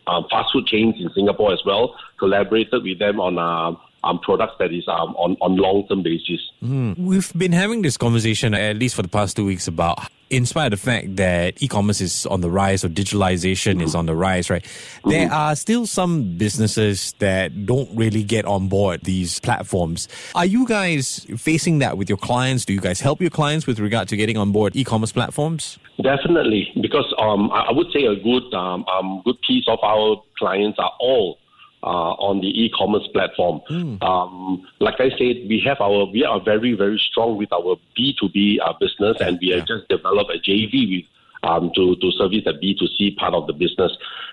uh, 0.07 0.21
fast 0.29 0.51
food 0.53 0.67
chains 0.67 0.95
in 0.99 1.09
Singapore 1.13 1.53
as 1.53 1.59
well. 1.65 1.95
Collaborated 2.19 2.83
with 2.83 2.99
them 2.99 3.19
on 3.19 3.37
uh, 3.37 3.77
um, 4.03 4.19
products 4.19 4.53
that 4.59 4.73
is 4.73 4.87
um, 4.87 5.15
on 5.17 5.37
on 5.41 5.57
long 5.57 5.85
term 5.87 6.03
basis. 6.03 6.39
Mm. 6.63 6.97
We've 6.97 7.31
been 7.33 7.51
having 7.51 7.81
this 7.81 7.97
conversation 7.97 8.53
at 8.53 8.77
least 8.77 8.95
for 8.95 9.01
the 9.01 9.07
past 9.07 9.35
two 9.35 9.45
weeks 9.45 9.67
about, 9.67 9.99
in 10.29 10.45
spite 10.45 10.73
of 10.73 10.79
the 10.79 10.85
fact 10.85 11.15
that 11.15 11.61
e-commerce 11.61 12.01
is 12.01 12.25
on 12.25 12.41
the 12.41 12.49
rise 12.49 12.83
or 12.83 12.89
digitalization 12.89 13.81
is 13.81 13.95
on 13.95 14.05
the 14.05 14.15
rise, 14.15 14.49
right? 14.49 14.65
There 15.05 15.31
are 15.31 15.55
still 15.55 15.85
some 15.85 16.37
businesses 16.37 17.13
that 17.19 17.65
don't 17.65 17.89
really 17.95 18.23
get 18.23 18.45
on 18.45 18.67
board 18.67 19.01
these 19.03 19.39
platforms. 19.39 20.07
Are 20.35 20.45
you 20.45 20.67
guys 20.67 21.25
facing 21.37 21.79
that 21.79 21.97
with 21.97 22.09
your 22.09 22.17
clients? 22.17 22.65
Do 22.65 22.73
you 22.73 22.81
guys 22.81 22.99
help 22.99 23.21
your 23.21 23.29
clients 23.29 23.67
with 23.67 23.79
regard 23.79 24.07
to 24.09 24.17
getting 24.17 24.37
on 24.37 24.51
board 24.51 24.75
e-commerce 24.75 25.11
platforms? 25.11 25.79
Definitely, 26.01 26.71
because 26.79 27.11
um, 27.17 27.49
I 27.51 27.71
would 27.71 27.87
say 27.91 28.03
a 28.03 28.15
good 28.15 28.53
um, 28.53 28.85
um, 28.85 29.21
good 29.25 29.37
piece 29.47 29.65
of 29.67 29.79
our 29.81 30.21
clients 30.37 30.77
are 30.77 30.91
all 30.99 31.39
on 31.83 32.41
the 32.41 32.47
e-commerce 32.47 33.07
platform. 33.13 33.61
Mm. 33.69 34.01
Um, 34.03 34.67
like 34.79 34.95
I 34.99 35.09
said, 35.11 35.47
we 35.47 35.61
have 35.65 35.79
our 35.81 36.05
we 36.05 36.23
are 36.23 36.39
very 36.43 36.73
very 36.73 37.01
strong 37.11 37.37
with 37.37 37.51
our 37.53 37.77
B 37.95 38.15
two 38.19 38.29
B 38.29 38.59
uh, 38.63 38.73
business, 38.79 39.17
and 39.19 39.37
we 39.41 39.49
have 39.49 39.67
just 39.67 39.87
developed 39.89 40.31
a 40.31 40.39
JV 40.39 40.97
with 40.97 41.05
um, 41.43 41.71
to 41.75 41.95
to 41.95 42.11
service 42.11 42.43
the 42.45 42.53
B 42.53 42.75
two 42.77 42.87
C 42.97 43.15
part 43.17 43.33
of 43.33 43.47
the 43.47 43.53
business. 43.53 43.91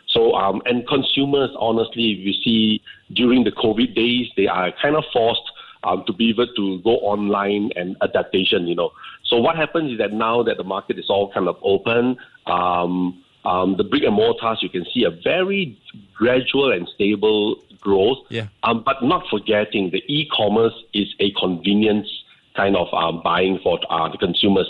So 0.09 0.35
um, 0.35 0.63
and 0.65 0.87
consumers, 0.87 1.51
honestly, 1.59 2.03
you 2.03 2.33
see 2.33 2.83
during 3.13 3.45
the 3.45 3.53
COVID 3.53 3.95
days, 3.95 4.29
they 4.37 4.47
are 4.47 4.73
kind 4.81 4.97
of 4.97 5.05
forced 5.13 5.43
um, 5.85 6.05
to 6.07 6.13
be 6.13 6.31
able 6.31 6.47
to 6.47 6.79
go 6.83 6.97
online 6.99 7.71
and 7.77 7.97
adaptation. 8.03 8.67
You 8.67 8.75
know, 8.75 8.91
so 9.25 9.37
what 9.39 9.57
happens 9.57 9.93
is 9.93 9.99
that 9.99 10.13
now 10.13 10.43
that 10.43 10.57
the 10.57 10.65
market 10.65 10.99
is 10.99 11.07
all 11.09 11.33
kind 11.33 11.49
of 11.49 11.57
open. 11.63 12.17
Um, 12.47 13.23
um, 13.45 13.77
the 13.77 13.85
brick 13.85 14.03
and 14.03 14.15
mortars, 14.15 14.59
you 14.63 14.69
can 14.69 14.87
see 14.93 15.05
a 15.05 15.11
very 15.11 15.79
gradual 16.15 16.73
and 16.73 16.89
stable 16.95 17.63
growth. 17.81 18.19
Yeah. 18.31 18.49
Um, 18.63 18.83
but 18.85 19.03
not 19.03 19.25
forgetting 19.31 19.91
the 19.91 20.03
e-commerce 20.09 20.75
is 20.93 21.15
a 21.21 21.33
convenience 21.33 22.09
kind 22.57 22.77
of 22.77 22.87
um, 22.95 23.21
buying 23.23 23.59
for 23.63 23.81
uh, 23.91 24.09
the 24.09 24.19
consumers. 24.19 24.69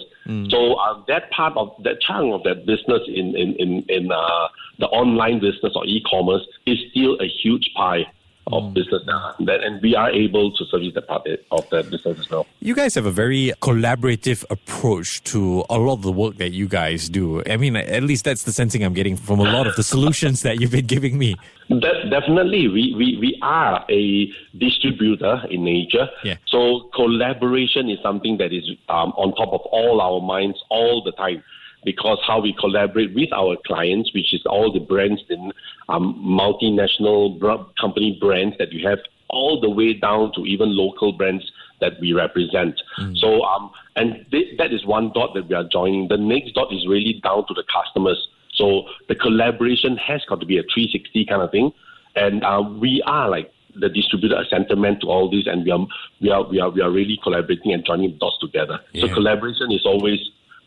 So 0.49 0.75
uh, 0.75 1.03
that 1.07 1.31
part 1.33 1.55
of 1.55 1.75
that 1.85 2.01
chunk 2.01 2.33
of 2.33 2.45
that 2.45 2.65
business 2.65 3.03
in 3.09 3.37
in 3.37 3.57
in, 3.57 3.85
in 3.91 4.11
uh, 4.11 4.49
the 4.79 4.87
online 4.87 5.39
business 5.39 5.75
or 5.75 5.85
e-commerce 5.85 6.47
is 6.65 6.79
still 6.91 7.19
a 7.21 7.29
huge 7.29 7.71
pie 7.77 8.07
of 8.49 8.75
business 8.75 9.03
now. 9.07 9.35
That, 9.41 9.63
and 9.63 9.81
we 9.83 9.95
are 9.95 10.11
able 10.11 10.53
to 10.53 10.65
service 10.67 10.93
the 10.95 11.03
part 11.03 11.27
of 11.51 11.69
that 11.71 11.91
business 11.91 12.19
as 12.19 12.31
well. 12.31 12.47
You 12.61 12.75
guys 12.75 12.95
have 12.95 13.07
a 13.07 13.11
very 13.11 13.53
collaborative 13.61 14.45
approach 14.51 15.23
to 15.25 15.65
a 15.71 15.79
lot 15.79 15.95
of 15.95 16.03
the 16.03 16.13
work 16.13 16.37
that 16.37 16.53
you 16.53 16.69
guys 16.69 17.09
do. 17.09 17.43
I 17.47 17.57
mean, 17.57 17.77
at 17.77 18.03
least 18.03 18.25
that's 18.25 18.45
the 18.45 18.53
sensing 18.53 18.85
I'm 18.85 18.95
getting 18.95 19.17
from 19.17 19.41
a 19.41 19.45
lot 19.45 19.67
of 19.67 19.77
the 19.77 19.83
solutions 19.95 20.43
that 20.43 20.61
you've 20.61 20.73
been 20.73 20.87
giving 20.87 21.19
me. 21.19 21.37
That, 21.71 22.11
definitely, 22.11 22.69
we, 22.69 22.95
we, 22.95 23.17
we 23.19 23.39
are 23.41 23.85
a 23.89 24.31
distributor 24.59 25.43
in 25.51 25.65
nature. 25.65 26.09
Yeah. 26.23 26.37
So 26.47 26.91
collaboration 26.95 27.89
is 27.89 27.99
something 28.03 28.37
that 28.39 28.53
is 28.53 28.69
um, 28.89 29.13
on 29.17 29.35
top 29.35 29.53
of 29.53 29.63
all 29.73 30.01
our 30.01 30.21
minds 30.21 30.63
all 30.69 31.03
the 31.03 31.13
time. 31.13 31.43
Because 31.85 32.19
how 32.27 32.41
we 32.41 32.55
collaborate 32.59 33.15
with 33.15 33.33
our 33.33 33.57
clients, 33.67 34.13
which 34.15 34.33
is 34.33 34.43
all 34.47 34.73
the 34.73 34.81
brands 34.81 35.23
in 35.29 35.53
um, 35.89 36.15
multinational 36.25 37.39
company 37.81 38.19
brands 38.21 38.57
that 38.59 38.69
we 38.71 38.83
have, 38.83 38.99
all 39.29 39.61
the 39.61 39.71
way 39.71 39.95
down 39.95 40.33
to 40.35 40.45
even 40.47 40.77
local 40.77 41.13
brands 41.13 41.51
that 41.81 41.93
we 42.01 42.13
represent. 42.13 42.81
So, 43.17 43.43
um, 43.43 43.71
and 43.97 44.25
th- 44.31 44.57
that 44.59 44.73
is 44.73 44.87
one 44.87 45.13
dot 45.13 45.35
that 45.35 45.49
we 45.49 45.55
are 45.55 45.65
joining. 45.65 46.09
The 46.09 46.17
next 46.17 46.53
dot 46.55 46.73
is 46.73 46.87
really 46.89 47.21
down 47.23 47.47
to 47.49 47.55
the 47.55 47.65
customers. 47.73 48.29
So 48.55 48.85
the 49.09 49.15
collaboration 49.15 49.97
has 49.97 50.23
got 50.29 50.41
to 50.41 50.47
be 50.47 50.59
a 50.59 50.63
360 50.63 51.27
kind 51.27 51.43
of 51.43 51.51
thing, 51.51 51.73
and 52.15 52.45
uh, 52.45 52.63
we 52.63 53.03
are 53.07 53.29
like 53.29 53.53
the 53.75 53.89
distributor 53.89 54.45
sentiment 54.49 55.01
to 55.01 55.09
all 55.09 55.29
this, 55.29 55.47
and 55.47 55.65
we 55.65 55.71
are 55.73 55.87
we 56.21 56.31
are 56.31 56.45
we 56.45 56.61
are 56.61 56.71
we 56.71 56.81
are 56.81 56.91
really 56.91 57.19
collaborating 57.23 57.73
and 57.73 57.85
joining 57.85 58.17
dots 58.19 58.39
together. 58.41 58.79
So 58.95 59.09
collaboration 59.15 59.73
is 59.73 59.85
always 59.85 60.21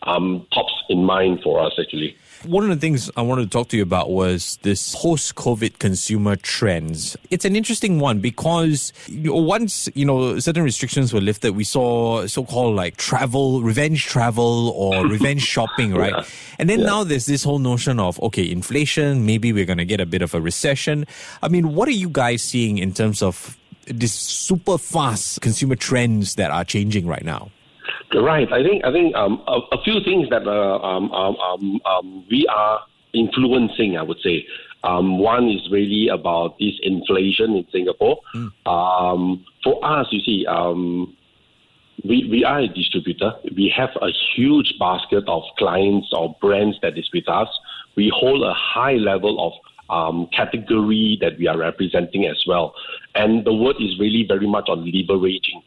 um, 0.04 0.46
tops 0.54 0.74
in 0.90 1.04
mind 1.04 1.42
for 1.44 1.60
us 1.60 1.74
actually. 1.80 2.16
One 2.46 2.64
of 2.64 2.70
the 2.70 2.76
things 2.76 3.10
I 3.18 3.24
wanted 3.24 3.44
to 3.44 3.50
talk 3.50 3.70
to 3.70 3.78
you 3.78 3.84
about 3.84 4.12
was 4.12 4.60
this 4.62 4.96
post 4.96 5.34
COVID 5.36 5.80
consumer 5.80 6.36
trends. 6.36 7.18
It's 7.32 7.46
an 7.46 7.56
interesting 7.56 8.00
one 8.00 8.20
because 8.20 8.94
once, 9.26 9.90
you 9.96 10.06
know, 10.06 10.38
certain 10.38 10.64
restrictions 10.64 11.12
were 11.12 11.20
lifted, 11.20 11.56
we 11.56 11.64
saw 11.64 12.28
so 12.28 12.46
called 12.46 12.76
like 12.76 12.98
travel, 12.98 13.64
revenge 13.64 14.06
travel 14.06 14.70
or 14.76 15.08
revenge 15.10 15.42
shopping, 15.42 15.96
right? 15.96 16.14
And 16.60 16.70
then 16.70 16.84
now 16.84 17.04
there's 17.04 17.26
this 17.26 17.44
whole 17.44 17.60
notion 17.60 18.00
of, 18.00 18.22
okay, 18.22 18.50
inflation, 18.50 19.26
maybe 19.26 19.52
we're 19.52 19.66
going 19.66 19.80
to 19.80 19.86
get 19.86 20.00
a 20.00 20.06
bit 20.06 20.22
of 20.22 20.36
a 20.36 20.40
recession. 20.40 21.06
I 21.42 21.48
mean, 21.48 21.74
what 21.74 21.88
are 21.88 21.92
you 21.92 22.10
guys 22.10 22.44
seeing 22.44 22.78
in 22.78 22.94
terms 22.94 23.24
of 23.24 23.58
this 23.86 24.14
super 24.14 24.78
fast 24.78 25.42
consumer 25.42 25.76
trends 25.76 26.36
that 26.36 26.52
are 26.52 26.64
changing 26.64 27.08
right 27.08 27.26
now? 27.26 27.50
Right. 28.14 28.52
I 28.52 28.64
think 28.64 28.86
I 28.86 28.92
think 28.92 29.16
um, 29.16 29.44
a, 29.48 29.60
a 29.74 29.84
few 29.84 30.00
things 30.04 30.30
that 30.30 30.48
uh, 30.48 30.80
um, 30.80 31.12
um, 31.12 31.36
um, 31.36 31.82
um, 31.86 32.26
we 32.32 32.48
are 32.48 32.82
influencing. 33.14 33.98
I 33.98 34.04
would 34.04 34.20
say 34.24 34.46
um, 34.84 35.20
one 35.20 35.50
is 35.50 35.70
really 35.72 36.08
about 36.08 36.58
this 36.60 36.74
inflation 36.82 37.56
in 37.56 37.68
Singapore. 37.72 38.20
Um, 38.66 39.46
for 39.64 39.84
us, 39.84 40.08
you 40.12 40.22
see, 40.22 40.46
um, 40.48 41.18
we, 42.06 42.28
we 42.30 42.44
are 42.46 42.60
a 42.60 42.68
distributor. 42.68 43.34
We 43.56 43.74
have 43.76 43.90
a 44.02 44.10
huge 44.36 44.74
basket 44.80 45.24
of 45.28 45.44
clients 45.58 46.10
or 46.14 46.36
brands 46.40 46.78
that 46.82 46.98
is 46.98 47.10
with 47.14 47.28
us. 47.28 47.50
We 47.96 48.12
hold 48.14 48.44
a 48.44 48.54
high 48.54 48.94
level 48.94 49.46
of 49.46 49.54
um, 49.90 50.28
category 50.28 51.18
that 51.22 51.38
we 51.38 51.48
are 51.48 51.58
representing 51.58 52.26
as 52.26 52.42
well. 52.48 52.74
And 53.16 53.46
the 53.46 53.54
word 53.54 53.78
is 53.80 54.00
really 54.00 54.26
very 54.28 54.48
much 54.48 54.70
on 54.70 54.86
leveraging. 54.86 55.64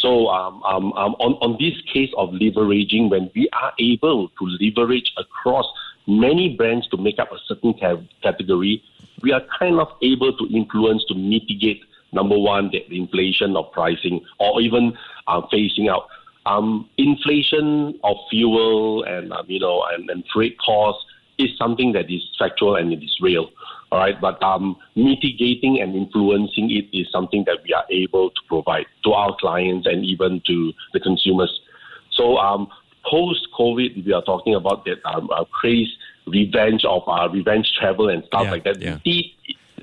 So 0.00 0.28
um, 0.28 0.62
um, 0.62 0.92
um, 0.94 1.14
on, 1.18 1.34
on 1.40 1.56
this 1.60 1.78
case 1.92 2.10
of 2.16 2.30
leveraging, 2.30 3.10
when 3.10 3.30
we 3.34 3.48
are 3.52 3.72
able 3.78 4.28
to 4.28 4.46
leverage 4.60 5.12
across 5.18 5.66
many 6.06 6.56
brands 6.56 6.88
to 6.88 6.96
make 6.96 7.18
up 7.18 7.30
a 7.32 7.38
certain 7.46 7.74
ca- 7.74 8.02
category, 8.22 8.82
we 9.22 9.32
are 9.32 9.42
kind 9.58 9.78
of 9.78 9.88
able 10.02 10.36
to 10.36 10.46
influence 10.46 11.04
to 11.08 11.14
mitigate 11.14 11.82
number 12.12 12.38
one 12.38 12.70
the 12.70 12.84
inflation 12.90 13.56
of 13.56 13.70
pricing 13.72 14.24
or 14.38 14.60
even 14.60 14.96
uh, 15.26 15.42
phasing 15.52 15.90
out. 15.90 16.08
Um, 16.46 16.88
inflation 16.96 18.00
of 18.02 18.16
fuel 18.30 19.04
and 19.04 19.32
um, 19.32 19.44
you 19.48 19.60
know 19.60 19.84
and, 19.92 20.08
and 20.08 20.24
freight 20.32 20.56
costs 20.58 21.04
is 21.40 21.56
something 21.58 21.92
that 21.92 22.10
is 22.10 22.22
factual 22.38 22.76
and 22.76 22.92
it 22.92 23.02
is 23.02 23.16
real. 23.20 23.50
All 23.92 23.98
right, 23.98 24.20
but 24.20 24.40
um, 24.42 24.76
mitigating 24.94 25.80
and 25.80 25.96
influencing 25.96 26.70
it 26.70 26.86
is 26.96 27.10
something 27.10 27.42
that 27.46 27.58
we 27.64 27.74
are 27.74 27.84
able 27.90 28.30
to 28.30 28.40
provide 28.46 28.86
to 29.04 29.12
our 29.12 29.34
clients 29.40 29.86
and 29.86 30.04
even 30.04 30.40
to 30.46 30.72
the 30.92 31.00
consumers. 31.00 31.60
So, 32.12 32.36
um, 32.38 32.68
post 33.04 33.48
COVID, 33.58 34.04
we 34.06 34.12
are 34.12 34.22
talking 34.22 34.54
about 34.54 34.84
that 34.84 35.04
um, 35.04 35.28
uh, 35.32 35.44
craze, 35.44 35.88
revenge 36.26 36.84
of 36.84 37.02
uh, 37.08 37.28
revenge 37.32 37.72
travel 37.80 38.08
and 38.08 38.22
stuff 38.24 38.44
Yeah, 38.44 38.50
like 38.52 38.64
that. 38.64 38.80
yeah. 38.80 38.92
Indeed, 39.04 39.34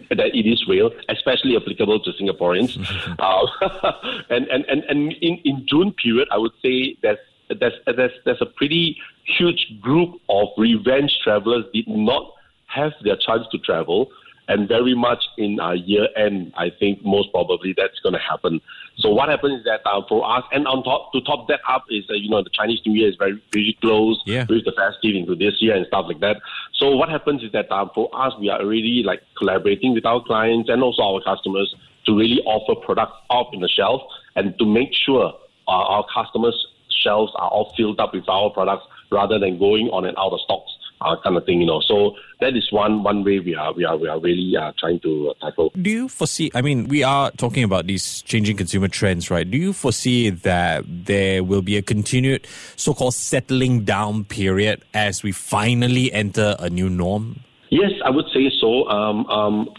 that 0.10 0.34
it 0.34 0.48
is 0.48 0.66
real, 0.70 0.92
especially 1.10 1.58
applicable 1.58 2.00
to 2.00 2.12
Singaporeans. 2.12 2.78
uh, 3.20 3.92
and 4.30 4.48
and 4.48 4.64
and, 4.66 4.84
and 4.86 5.12
in, 5.22 5.38
in 5.44 5.66
June 5.68 5.92
period, 6.02 6.30
I 6.32 6.38
would 6.38 6.54
say 6.62 6.98
there's 7.02 7.20
there's 7.50 7.74
there's 7.86 8.12
there's 8.26 8.42
a 8.42 8.46
pretty 8.46 8.98
huge 9.24 9.68
group 9.82 10.20
of 10.30 10.48
revenge 10.58 11.18
travelers 11.24 11.66
did 11.74 11.88
not 11.88 12.34
have 12.68 12.94
their 13.04 13.16
chance 13.16 13.46
to 13.52 13.58
travel. 13.60 14.10
And 14.50 14.66
very 14.66 14.96
much 14.96 15.26
in 15.38 15.60
uh, 15.60 15.72
year 15.74 16.08
end, 16.16 16.54
I 16.56 16.70
think 16.70 17.04
most 17.04 17.32
probably 17.34 17.74
that's 17.76 18.00
going 18.00 18.14
to 18.14 18.20
happen. 18.20 18.62
So 18.98 19.10
what 19.10 19.28
happens 19.28 19.60
is 19.60 19.66
that 19.66 19.82
uh, 19.86 20.02
for 20.08 20.26
us, 20.26 20.46
and 20.54 20.66
on 20.66 20.84
top 20.86 21.12
to 21.12 21.20
top 21.20 21.50
that 21.50 21.60
up 21.68 21.84
is 21.90 22.06
uh, 22.10 22.14
you 22.14 22.30
know 22.30 22.42
the 22.42 22.50
Chinese 22.50 22.80
New 22.86 22.94
Year 22.94 23.10
is 23.10 23.18
very 23.18 23.44
very 23.52 23.78
close 23.82 24.22
Yeah. 24.26 24.46
with 24.48 24.64
the 24.64 24.72
festive 24.72 25.16
into 25.16 25.36
this 25.36 25.56
year 25.62 25.76
and 25.76 25.86
stuff 25.88 26.06
like 26.08 26.22
that. 26.22 26.38
So 26.76 26.96
what 26.96 27.10
happens 27.10 27.44
is 27.44 27.52
that 27.52 27.70
um, 27.74 27.92
for 27.94 28.10
us, 28.14 28.34
we 28.40 28.50
are 28.50 28.62
already 28.62 29.04
like 29.06 29.22
collaborating 29.38 29.94
with 29.94 30.06
our 30.06 30.24
clients 30.24 30.70
and 30.70 30.82
also 30.82 31.02
our 31.02 31.22
customers 31.22 31.76
to 32.06 32.18
really 32.18 32.42
offer 32.46 32.80
products 32.80 33.18
off 33.30 33.48
in 33.54 33.60
the 33.60 33.68
shelf 33.68 34.02
and 34.38 34.58
to 34.60 34.66
make 34.66 34.94
sure 34.94 35.34
uh, 35.68 35.72
our 35.72 36.06
customers' 36.14 36.68
shelves 37.04 37.32
are 37.36 37.50
all 37.50 37.74
filled 37.76 38.00
up 38.00 38.14
with 38.14 38.28
our 38.30 38.50
products 38.50 38.86
rather 39.12 39.40
than 39.40 39.58
going 39.58 39.88
on 39.90 40.06
and 40.06 40.18
out 40.18 40.34
of 40.34 40.40
stocks. 40.42 40.72
Uh, 41.00 41.16
kind 41.24 41.38
of 41.38 41.46
thing, 41.46 41.62
you 41.62 41.68
know. 41.68 41.80
So 41.80 42.16
that 42.40 42.56
is 42.56 42.72
one 42.72 43.04
one 43.04 43.24
way 43.24 43.38
we 43.40 43.54
are 43.54 43.72
we 43.72 43.86
are 43.86 43.96
we 43.96 44.08
are 44.08 44.20
really 44.20 44.58
uh, 44.58 44.72
trying 44.80 45.00
to 45.02 45.30
uh, 45.30 45.46
tackle. 45.46 45.72
Do 45.80 45.92
you 45.92 46.10
foresee? 46.10 46.50
I 46.56 46.64
mean, 46.64 46.88
we 46.88 47.04
are 47.04 47.30
talking 47.30 47.64
about 47.64 47.86
these 47.86 48.24
changing 48.24 48.58
consumer 48.58 48.88
trends, 48.88 49.30
right? 49.30 49.50
Do 49.50 49.60
you 49.60 49.74
foresee 49.74 50.32
that 50.32 50.86
there 50.88 51.44
will 51.44 51.62
be 51.62 51.78
a 51.78 51.84
continued 51.84 52.48
so 52.78 52.96
called 52.96 53.14
settling 53.14 53.84
down 53.84 54.24
period 54.24 54.84
as 54.96 55.22
we 55.22 55.32
finally 55.32 56.12
enter 56.12 56.56
a 56.58 56.68
new 56.68 56.90
norm? 56.90 57.42
Yes, 57.70 57.92
I 58.04 58.10
would 58.10 58.26
say 58.34 58.50
so. 58.60 58.90
Um, 58.90 59.28
um, 59.28 59.70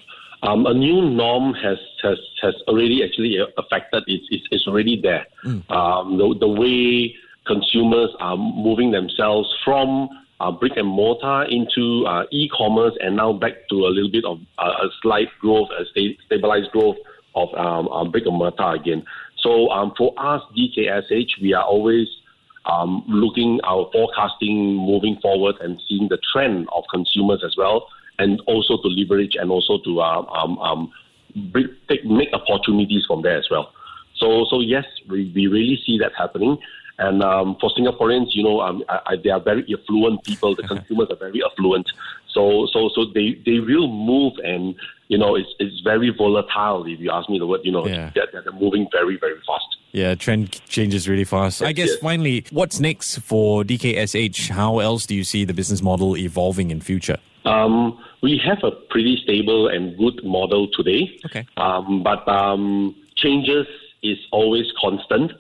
um, 0.42 0.66
a 0.66 0.74
new 0.74 1.02
norm 1.02 1.54
has 1.54 1.78
has 2.02 2.18
has 2.42 2.54
already 2.68 3.02
actually 3.04 3.38
affected. 3.56 4.04
It's 4.06 4.26
it's, 4.30 4.44
it's 4.50 4.66
already 4.66 5.00
there. 5.00 5.26
Um, 5.70 6.18
the, 6.18 6.36
the 6.38 6.48
way 6.48 7.16
consumers 7.46 8.10
are 8.20 8.36
moving 8.36 8.90
themselves 8.90 9.52
from 9.64 10.08
uh, 10.40 10.52
brick 10.52 10.76
and 10.76 10.86
mortar 10.86 11.44
into 11.44 12.06
uh, 12.06 12.24
e-commerce 12.30 12.94
and 13.00 13.16
now 13.16 13.32
back 13.32 13.68
to 13.70 13.86
a 13.86 13.90
little 13.90 14.10
bit 14.10 14.24
of 14.24 14.38
uh, 14.58 14.86
a 14.86 14.88
slight 15.02 15.28
growth, 15.40 15.68
a 15.78 15.84
sta- 15.86 16.16
stabilized 16.26 16.70
growth 16.70 16.96
of 17.34 17.48
um, 17.54 17.88
um, 17.88 18.10
brick 18.10 18.24
and 18.26 18.36
mortar 18.36 18.72
again. 18.74 19.04
So 19.40 19.68
um, 19.70 19.92
for 19.96 20.12
us, 20.18 20.42
DKSH, 20.56 21.40
we 21.40 21.54
are 21.54 21.64
always 21.64 22.06
um, 22.66 23.04
looking 23.08 23.60
our 23.64 23.88
forecasting 23.92 24.76
moving 24.76 25.18
forward 25.22 25.56
and 25.60 25.80
seeing 25.88 26.08
the 26.08 26.18
trend 26.32 26.68
of 26.74 26.84
consumers 26.90 27.42
as 27.44 27.56
well, 27.56 27.88
and 28.18 28.40
also 28.46 28.76
to 28.82 28.88
leverage 28.88 29.36
and 29.38 29.50
also 29.50 29.78
to 29.84 30.00
uh, 30.00 30.22
um, 30.22 30.58
um, 30.58 30.92
take, 31.88 32.04
make 32.04 32.28
opportunities 32.32 33.04
from 33.06 33.22
there 33.22 33.38
as 33.38 33.46
well. 33.50 33.72
So, 34.16 34.46
so 34.50 34.60
yes, 34.60 34.84
we, 35.08 35.32
we 35.34 35.46
really 35.46 35.78
see 35.86 35.98
that 35.98 36.12
happening. 36.18 36.58
And 36.98 37.22
um, 37.22 37.56
for 37.60 37.70
Singaporeans, 37.70 38.28
you 38.34 38.42
know, 38.42 38.60
um, 38.60 38.82
I, 38.88 39.00
I, 39.06 39.16
they 39.22 39.30
are 39.30 39.40
very 39.40 39.64
affluent 39.72 40.24
people. 40.24 40.56
The 40.56 40.62
consumers 40.68 41.08
are 41.10 41.16
very 41.16 41.40
affluent. 41.44 41.86
So, 42.28 42.66
so, 42.72 42.90
so 42.94 43.04
they, 43.14 43.40
they 43.46 43.60
will 43.60 43.88
move, 43.88 44.32
and 44.44 44.74
you 45.08 45.16
know, 45.16 45.34
it's 45.36 45.48
it's 45.58 45.80
very 45.80 46.10
volatile. 46.10 46.84
If 46.86 47.00
you 47.00 47.10
ask 47.10 47.28
me 47.30 47.38
the 47.38 47.46
word, 47.46 47.60
you 47.64 47.72
know, 47.72 47.86
Yeah. 47.86 48.10
they're, 48.14 48.26
they're 48.32 48.52
moving 48.52 48.88
very 48.92 49.16
very 49.16 49.40
fast. 49.46 49.76
Yeah, 49.92 50.14
trend 50.14 50.60
changes 50.68 51.08
really 51.08 51.24
fast. 51.24 51.62
I 51.62 51.72
guess 51.72 51.94
finally, 51.96 52.44
what's 52.50 52.78
next 52.78 53.18
for 53.20 53.62
DKSH? 53.64 54.50
How 54.50 54.80
else 54.80 55.06
do 55.06 55.14
you 55.14 55.24
see 55.24 55.44
the 55.44 55.54
business 55.54 55.80
model 55.80 56.16
evolving 56.16 56.70
in 56.70 56.80
future? 56.80 57.16
Um, 57.44 57.98
we 58.22 58.36
have 58.44 58.58
a 58.62 58.70
pretty 58.70 59.18
stable 59.22 59.68
and 59.68 59.96
good 59.96 60.22
model 60.24 60.68
today. 60.68 61.18
Okay. 61.26 61.46
Um, 61.56 62.02
but 62.02 62.28
um, 62.28 62.94
changes 63.16 63.66
is 64.02 64.18
always 64.30 64.66
constant. 64.78 65.32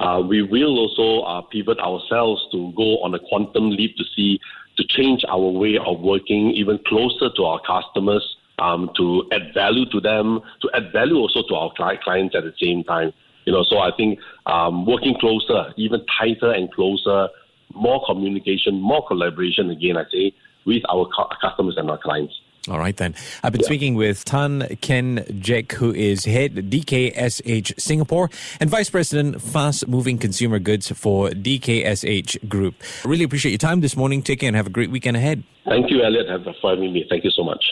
Uh, 0.00 0.20
we 0.20 0.40
will 0.42 0.78
also 0.78 1.26
uh, 1.26 1.42
pivot 1.42 1.78
ourselves 1.78 2.42
to 2.50 2.72
go 2.74 2.98
on 3.04 3.14
a 3.14 3.18
quantum 3.18 3.70
leap 3.70 3.96
to 3.96 4.04
see 4.16 4.40
to 4.78 4.84
change 4.88 5.22
our 5.28 5.50
way 5.50 5.76
of 5.76 6.00
working 6.00 6.52
even 6.52 6.78
closer 6.86 7.28
to 7.36 7.44
our 7.44 7.60
customers, 7.60 8.24
um, 8.58 8.90
to 8.96 9.28
add 9.30 9.52
value 9.52 9.84
to 9.90 10.00
them, 10.00 10.40
to 10.62 10.70
add 10.74 10.90
value 10.90 11.16
also 11.16 11.42
to 11.46 11.54
our 11.54 11.70
clients 11.76 12.34
at 12.34 12.44
the 12.44 12.54
same 12.58 12.82
time. 12.84 13.12
You 13.44 13.52
know, 13.52 13.64
so 13.68 13.78
I 13.78 13.90
think 13.94 14.18
um, 14.46 14.86
working 14.86 15.16
closer, 15.20 15.74
even 15.76 16.00
tighter 16.18 16.52
and 16.52 16.72
closer, 16.72 17.28
more 17.74 18.02
communication, 18.06 18.80
more 18.80 19.06
collaboration. 19.06 19.70
Again, 19.70 19.98
I 19.98 20.04
say 20.10 20.32
with 20.64 20.82
our 20.88 21.08
customers 21.42 21.74
and 21.76 21.90
our 21.90 21.98
clients. 21.98 22.34
All 22.68 22.78
right, 22.78 22.96
then. 22.96 23.14
I've 23.42 23.52
been 23.52 23.62
yeah. 23.62 23.66
speaking 23.66 23.94
with 23.94 24.22
Tan 24.24 24.76
Ken 24.82 25.24
Jek, 25.40 25.72
who 25.72 25.94
is 25.94 26.26
head 26.26 26.54
DKSH 26.54 27.80
Singapore 27.80 28.28
and 28.60 28.68
Vice 28.68 28.90
President 28.90 29.40
Fast 29.40 29.88
Moving 29.88 30.18
Consumer 30.18 30.58
Goods 30.58 30.92
for 30.92 31.30
DKSH 31.30 32.46
Group. 32.48 32.74
Really 33.04 33.24
appreciate 33.24 33.52
your 33.52 33.58
time 33.58 33.80
this 33.80 33.96
morning. 33.96 34.22
Take 34.22 34.40
care 34.40 34.48
and 34.48 34.56
have 34.56 34.66
a 34.66 34.70
great 34.70 34.90
weekend 34.90 35.16
ahead. 35.16 35.42
Thank 35.64 35.90
you, 35.90 36.02
Elliot, 36.02 36.26
for 36.60 36.70
having 36.70 36.92
me. 36.92 37.06
Thank 37.08 37.24
you 37.24 37.30
so 37.30 37.42
much. 37.42 37.64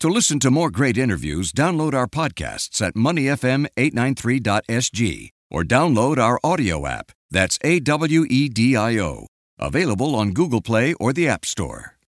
To 0.00 0.08
listen 0.08 0.40
to 0.40 0.50
more 0.50 0.70
great 0.70 0.98
interviews, 0.98 1.52
download 1.52 1.94
our 1.94 2.08
podcasts 2.08 2.82
at 2.82 2.94
moneyfm893.sg 2.94 5.28
or 5.50 5.62
download 5.62 6.18
our 6.18 6.40
audio 6.42 6.88
app. 6.88 7.12
That's 7.30 7.60
A 7.62 7.78
W 7.78 8.26
E 8.28 8.48
D 8.48 8.76
I 8.76 8.98
O. 8.98 9.28
Available 9.58 10.16
on 10.16 10.32
Google 10.32 10.60
Play 10.60 10.94
or 10.94 11.12
the 11.12 11.28
App 11.28 11.44
Store. 11.44 11.92